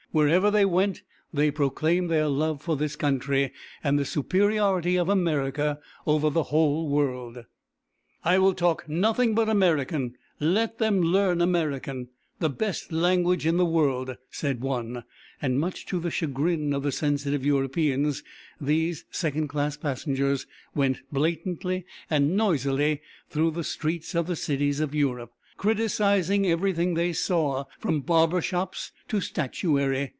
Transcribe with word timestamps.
Wherever 0.13 0.51
they 0.51 0.65
went 0.65 1.03
they 1.33 1.51
proclaimed 1.51 2.11
their 2.11 2.27
love 2.27 2.61
for 2.61 2.75
this 2.75 2.97
country, 2.97 3.53
and 3.81 3.97
the 3.97 4.03
superiority 4.03 4.97
of 4.97 5.07
America 5.07 5.79
over 6.05 6.29
the 6.29 6.43
whole 6.51 6.89
world. 6.89 7.45
"I 8.25 8.37
will 8.37 8.53
talk 8.53 8.89
nothing 8.89 9.33
but 9.35 9.47
American; 9.47 10.15
let 10.37 10.79
them 10.79 10.99
learn 11.01 11.39
American, 11.39 12.09
the 12.39 12.49
best 12.49 12.91
language 12.91 13.45
in 13.45 13.55
the 13.55 13.63
world," 13.65 14.17
said 14.29 14.59
one; 14.59 15.05
and 15.41 15.57
much 15.61 15.85
to 15.85 15.99
the 16.01 16.11
chagrin 16.11 16.73
of 16.73 16.83
the 16.83 16.91
sensitive 16.91 17.45
Europeans, 17.45 18.21
these 18.59 19.05
second 19.11 19.47
class 19.47 19.77
passengers 19.77 20.45
went 20.75 20.99
blatantly 21.13 21.85
and 22.09 22.35
noisily 22.35 22.99
through 23.29 23.51
the 23.51 23.63
streets 23.63 24.13
of 24.13 24.27
the 24.27 24.35
cities 24.35 24.81
of 24.81 24.93
Europe, 24.93 25.31
criticising 25.57 26.43
everything 26.47 26.95
they 26.95 27.13
saw, 27.13 27.63
from 27.77 27.99
barber 28.01 28.41
shops 28.41 28.91
to 29.07 29.21
statuary. 29.21 30.09